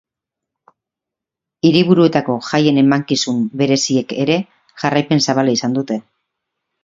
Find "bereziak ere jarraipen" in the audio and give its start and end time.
3.61-5.21